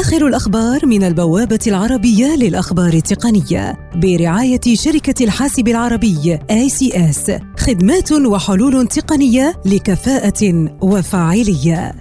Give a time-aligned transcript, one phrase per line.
[0.00, 9.60] آخر الأخبار من البوابة العربية للأخبار التقنية برعاية شركة الحاسب العربي ACS خدمات وحلول تقنية
[9.64, 11.92] لكفاءة وفاعلية.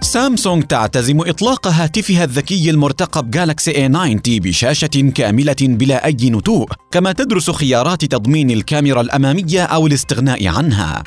[0.00, 7.50] سامسونج تعتزم إطلاق هاتفها الذكي المرتقب جالكسي A90 بشاشة كاملة بلا أي نتوء كما تدرس
[7.50, 11.02] خيارات تضمين الكاميرا الأمامية أو الاستغناء عنها.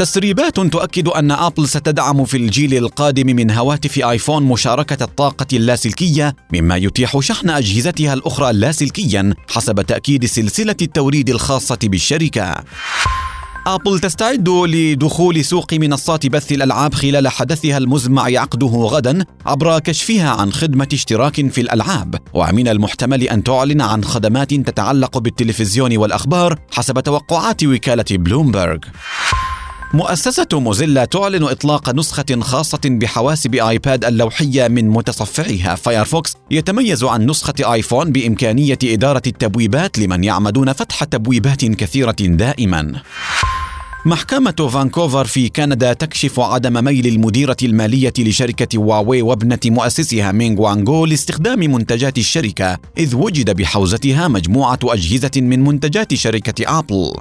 [0.00, 6.76] تسريبات تؤكد أن أبل ستدعم في الجيل القادم من هواتف آيفون مشاركة الطاقة اللاسلكية مما
[6.76, 12.54] يتيح شحن أجهزتها الأخرى لاسلكيا حسب تأكيد سلسلة التوريد الخاصة بالشركة.
[13.66, 20.52] أبل تستعد لدخول سوق منصات بث الألعاب خلال حدثها المزمع عقده غدا عبر كشفها عن
[20.52, 27.64] خدمة اشتراك في الألعاب ومن المحتمل أن تعلن عن خدمات تتعلق بالتلفزيون والأخبار حسب توقعات
[27.64, 28.78] وكالة بلومبرغ.
[29.92, 35.74] مؤسسة موزيلا تعلن إطلاق نسخة خاصة بحواسب آيباد اللوحية من متصفحها.
[35.74, 43.02] فايرفوكس يتميز عن نسخة آيفون بإمكانية إدارة التبويبات لمن يعمدون فتح تبويبات كثيرة دائما.
[44.06, 51.06] محكمة فانكوفر في كندا تكشف عدم ميل المديرة المالية لشركة هواوي وابنة مؤسسها مينغ وانغو
[51.06, 57.12] لاستخدام منتجات الشركة إذ وجد بحوزتها مجموعة أجهزة من منتجات شركة أبل.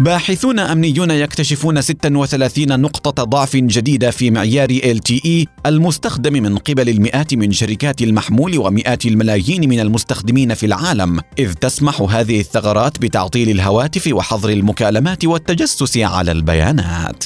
[0.00, 7.52] باحثون أمنيون يكتشفون 36 نقطة ضعف جديدة في معيار LTE المستخدم من قبل المئات من
[7.52, 14.48] شركات المحمول ومئات الملايين من المستخدمين في العالم، إذ تسمح هذه الثغرات بتعطيل الهواتف وحظر
[14.48, 17.24] المكالمات والتجسس على البيانات.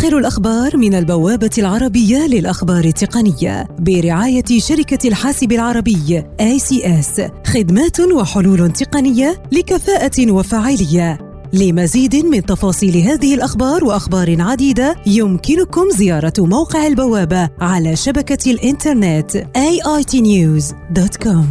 [0.00, 9.42] آخر الأخبار من البوابة العربية للأخبار التقنية برعاية شركة الحاسب العربي ACS خدمات وحلول تقنية
[9.52, 11.18] لكفاءة وفاعلية.
[11.52, 21.44] لمزيد من تفاصيل هذه الأخبار وأخبار عديدة يمكنكم زيارة موقع البوابة على شبكة الإنترنت aitnews.com